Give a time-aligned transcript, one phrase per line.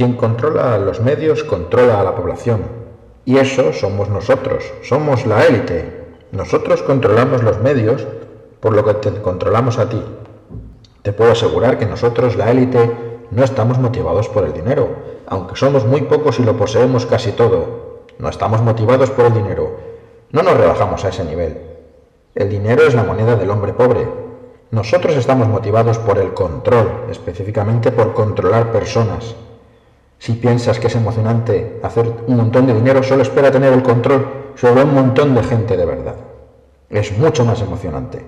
[0.00, 2.62] Quien controla los medios controla a la población.
[3.26, 6.06] Y eso somos nosotros, somos la élite.
[6.32, 8.06] Nosotros controlamos los medios
[8.60, 10.02] por lo que te controlamos a ti.
[11.02, 12.90] Te puedo asegurar que nosotros, la élite,
[13.30, 14.88] no estamos motivados por el dinero,
[15.26, 18.06] aunque somos muy pocos y lo poseemos casi todo.
[18.18, 19.76] No estamos motivados por el dinero.
[20.32, 21.58] No nos rebajamos a ese nivel.
[22.34, 24.08] El dinero es la moneda del hombre pobre.
[24.70, 29.36] Nosotros estamos motivados por el control, específicamente por controlar personas.
[30.20, 34.52] Si piensas que es emocionante hacer un montón de dinero, solo espera tener el control
[34.54, 36.14] sobre un montón de gente de verdad.
[36.90, 38.22] Es mucho más emocionante.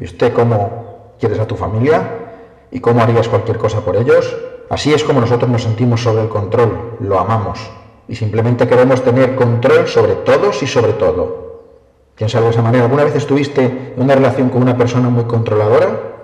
[0.00, 2.02] ¿Y usted cómo quieres a tu familia?
[2.72, 4.36] ¿Y cómo harías cualquier cosa por ellos?
[4.70, 7.70] Así es como nosotros nos sentimos sobre el control, lo amamos.
[8.08, 11.62] Y simplemente queremos tener control sobre todos y sobre todo.
[12.16, 12.86] Piensa de esa manera.
[12.86, 16.16] ¿Alguna vez estuviste en una relación con una persona muy controladora?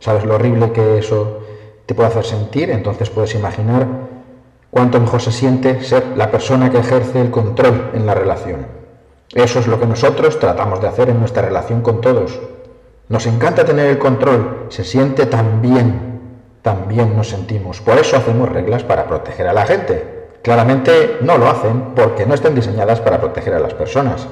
[0.00, 1.42] ¿Sabes lo horrible que eso
[1.86, 2.70] te puede hacer sentir?
[2.70, 4.13] Entonces puedes imaginar
[4.74, 8.66] cuánto mejor se siente ser la persona que ejerce el control en la relación.
[9.32, 12.40] Eso es lo que nosotros tratamos de hacer en nuestra relación con todos.
[13.08, 16.18] Nos encanta tener el control, se siente tan bien,
[16.60, 17.80] tan bien nos sentimos.
[17.82, 20.30] Por eso hacemos reglas para proteger a la gente.
[20.42, 24.26] Claramente no lo hacen porque no están diseñadas para proteger a las personas.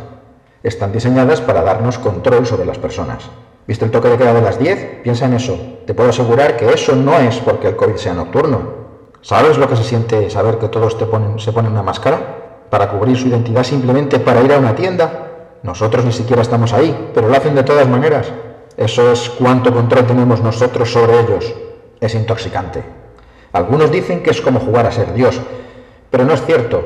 [0.65, 3.31] Están diseñadas para darnos control sobre las personas.
[3.69, 5.03] ¿Viste el toque de queda de las 10?
[5.05, 5.57] Piensa en eso.
[5.87, 8.82] Te puedo asegurar que eso no es porque el COVID sea nocturno.
[9.23, 12.67] ¿Sabes lo que se siente saber que todos te ponen, se ponen una máscara?
[12.69, 15.29] Para cubrir su identidad simplemente para ir a una tienda.
[15.62, 18.33] Nosotros ni siquiera estamos ahí, pero lo hacen de todas maneras.
[18.77, 21.55] Eso es cuánto control tenemos nosotros sobre ellos.
[22.01, 22.83] Es intoxicante.
[23.53, 25.41] Algunos dicen que es como jugar a ser Dios,
[26.11, 26.83] pero no es cierto.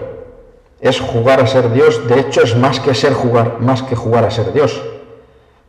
[0.78, 4.27] Es jugar a ser Dios, de hecho es más que ser jugar, más que jugar
[4.27, 4.83] a ser Dios.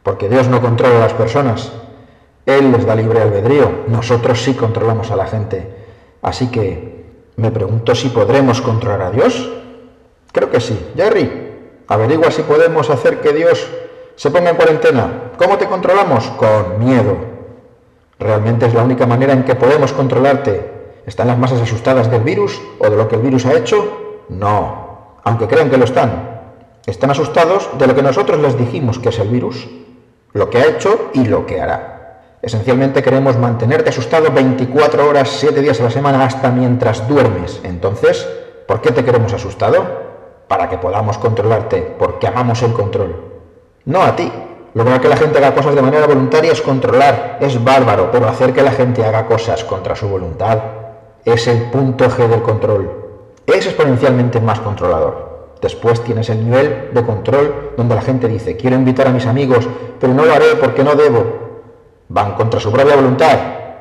[0.03, 1.71] Porque Dios no controla a las personas.
[2.45, 3.85] Él les da libre albedrío.
[3.87, 5.76] Nosotros sí controlamos a la gente.
[6.21, 9.49] Así que me pregunto si podremos controlar a Dios.
[10.31, 10.91] Creo que sí.
[10.95, 13.67] Jerry, averigua si podemos hacer que Dios
[14.15, 15.31] se ponga en cuarentena.
[15.37, 16.25] ¿Cómo te controlamos?
[16.31, 17.15] Con miedo.
[18.19, 20.77] ¿Realmente es la única manera en que podemos controlarte?
[21.05, 24.25] ¿Están las masas asustadas del virus o de lo que el virus ha hecho?
[24.29, 26.41] No, aunque crean que lo están.
[26.85, 29.69] Están asustados de lo que nosotros les dijimos que es el virus,
[30.33, 31.96] lo que ha hecho y lo que hará.
[32.47, 37.59] Esencialmente queremos mantenerte asustado 24 horas, 7 días a la semana hasta mientras duermes.
[37.63, 38.27] Entonces,
[38.67, 39.85] ¿por qué te queremos asustado?
[40.47, 43.27] Para que podamos controlarte, porque amamos el control
[43.87, 44.31] no a ti.
[44.73, 48.53] Lograr que la gente haga cosas de manera voluntaria es controlar, es bárbaro, pero hacer
[48.53, 50.59] que la gente haga cosas contra su voluntad
[51.25, 52.91] es el punto G del control.
[53.47, 55.55] Es exponencialmente más controlador.
[55.61, 59.67] Después tienes el nivel de control donde la gente dice, quiero invitar a mis amigos,
[59.99, 61.46] pero no lo haré porque no debo.
[62.09, 63.37] Van contra su propia voluntad.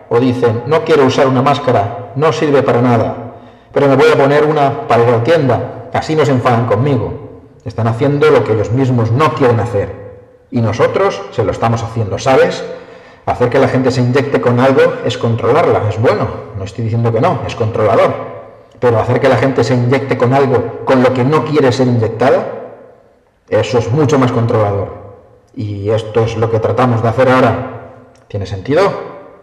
[0.08, 3.26] O dicen, no quiero usar una máscara, no sirve para nada,
[3.72, 5.88] pero me voy a poner una para ir la tienda.
[5.92, 7.12] Así no se enfadan conmigo.
[7.64, 10.06] Están haciendo lo que ellos mismos no quieren hacer.
[10.50, 12.64] Y nosotros se lo estamos haciendo, ¿sabes?
[13.26, 16.28] Hacer que la gente se inyecte con algo es controlarla, es bueno.
[16.56, 18.14] No estoy diciendo que no, es controlador.
[18.78, 21.88] Pero hacer que la gente se inyecte con algo con lo que no quiere ser
[21.88, 22.46] inyectada,
[23.48, 24.88] eso es mucho más controlador.
[25.54, 27.75] Y esto es lo que tratamos de hacer ahora.
[28.28, 28.82] ¿Tiene sentido?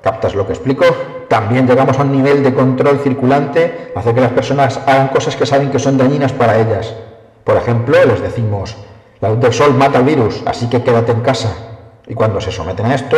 [0.02, 0.86] ¿Captas lo que explico?
[1.30, 5.46] También llegamos a un nivel de control circulante, hacer que las personas hagan cosas que
[5.46, 6.94] saben que son dañinas para ellas.
[7.44, 8.76] Por ejemplo, les decimos,
[9.22, 11.56] la luz del sol mata el virus, así que quédate en casa.
[12.08, 13.16] Y cuando se someten a esto,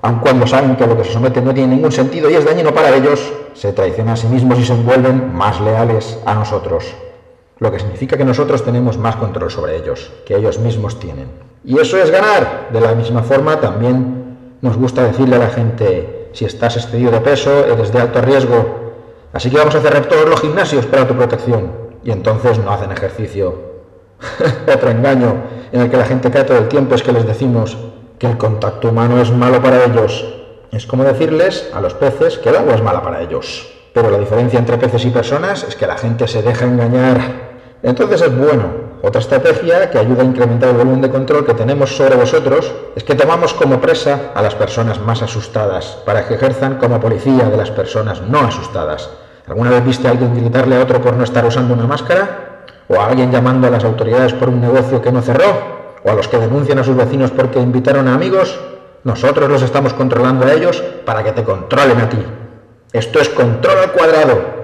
[0.00, 2.72] aun cuando saben que lo que se someten no tiene ningún sentido y es dañino
[2.72, 6.94] para ellos, se traicionan a sí mismos y se vuelven más leales a nosotros.
[7.58, 11.28] Lo que significa que nosotros tenemos más control sobre ellos, que ellos mismos tienen.
[11.64, 12.68] Y eso es ganar.
[12.72, 14.15] De la misma forma, también
[14.60, 18.92] nos gusta decirle a la gente, si estás excedido de peso, eres de alto riesgo,
[19.32, 21.70] así que vamos a cerrar todos los gimnasios para tu protección
[22.04, 23.76] y entonces no hacen ejercicio.
[24.74, 25.34] Otro engaño
[25.72, 27.76] en el que la gente cae todo el tiempo es que les decimos
[28.18, 30.24] que el contacto humano es malo para ellos.
[30.72, 33.72] Es como decirles a los peces que el agua es mala para ellos.
[33.92, 37.18] Pero la diferencia entre peces y personas es que la gente se deja engañar.
[37.82, 38.86] Entonces es bueno.
[39.06, 43.04] Otra estrategia que ayuda a incrementar el volumen de control que tenemos sobre vosotros es
[43.04, 47.56] que tomamos como presa a las personas más asustadas para que ejerzan como policía de
[47.56, 49.08] las personas no asustadas.
[49.46, 52.64] ¿Alguna vez viste a alguien gritarle a otro por no estar usando una máscara?
[52.88, 55.54] ¿O a alguien llamando a las autoridades por un negocio que no cerró?
[56.02, 58.58] ¿O a los que denuncian a sus vecinos porque invitaron a amigos?
[59.04, 62.18] Nosotros los estamos controlando a ellos para que te controlen a ti.
[62.92, 64.55] Esto es control al cuadrado.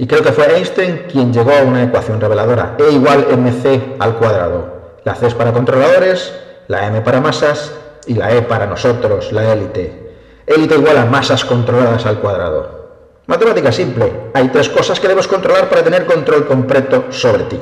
[0.00, 2.74] Y creo que fue Einstein quien llegó a una ecuación reveladora.
[2.78, 4.96] E igual mc al cuadrado.
[5.04, 6.32] La C es para controladores,
[6.68, 7.70] la M para masas
[8.06, 10.16] y la E para nosotros, la élite.
[10.46, 13.20] Élite igual a masas controladas al cuadrado.
[13.26, 14.30] Matemática simple.
[14.32, 17.60] Hay tres cosas que debes controlar para tener control completo sobre ti.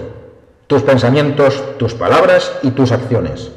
[0.69, 3.51] Tus pensamientos, tus palabras y tus acciones.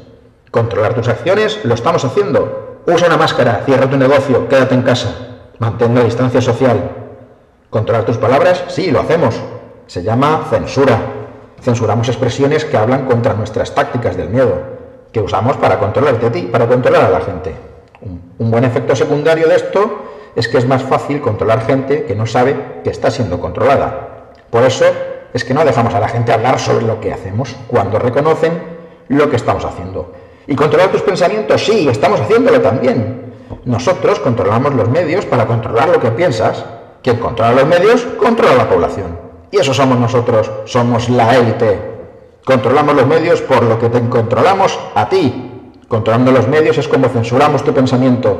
[0.50, 2.80] Controlar tus acciones lo estamos haciendo.
[2.84, 5.14] Usa una máscara, cierra tu negocio, quédate en casa,
[5.60, 7.01] mantén la distancia social.
[7.72, 9.34] Controlar tus palabras, sí, lo hacemos.
[9.86, 11.00] Se llama censura.
[11.62, 14.60] Censuramos expresiones que hablan contra nuestras tácticas del miedo,
[15.10, 17.54] que usamos para controlarte a ti, para controlar a la gente.
[18.38, 20.02] Un buen efecto secundario de esto
[20.36, 24.32] es que es más fácil controlar gente que no sabe que está siendo controlada.
[24.50, 24.84] Por eso
[25.32, 28.52] es que no dejamos a la gente hablar sobre lo que hacemos cuando reconocen
[29.08, 30.12] lo que estamos haciendo.
[30.46, 33.32] Y controlar tus pensamientos, sí, estamos haciéndolo también.
[33.64, 36.66] Nosotros controlamos los medios para controlar lo que piensas.
[37.02, 39.18] Quien controla los medios, controla la población.
[39.50, 41.78] Y eso somos nosotros, somos la élite.
[42.44, 45.50] Controlamos los medios por lo que te controlamos a ti.
[45.88, 48.36] Controlando los medios es como censuramos tu pensamiento.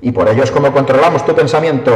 [0.00, 1.92] Y por ello es como controlamos tu pensamiento.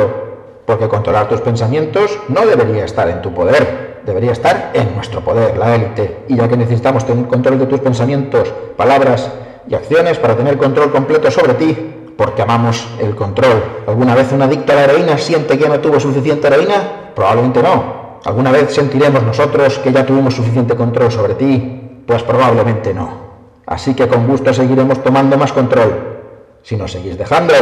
[0.66, 5.56] Porque controlar tus pensamientos no debería estar en tu poder, debería estar en nuestro poder,
[5.58, 6.24] la élite.
[6.28, 9.30] Y ya que necesitamos tener control de tus pensamientos, palabras
[9.68, 13.62] y acciones para tener control completo sobre ti, porque amamos el control.
[13.86, 17.12] ¿Alguna vez un adicto a la heroína siente que ya no tuvo suficiente heroína?
[17.14, 18.20] Probablemente no.
[18.24, 22.02] ¿Alguna vez sentiremos nosotros que ya tuvimos suficiente control sobre ti?
[22.06, 23.24] Pues probablemente no.
[23.66, 26.18] Así que con gusto seguiremos tomando más control.
[26.62, 27.54] Si nos seguís dejando,